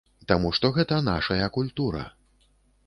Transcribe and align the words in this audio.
Таму 0.31 0.51
што 0.59 0.71
гэта 0.77 0.99
нашая 1.11 1.51
культура. 1.61 2.03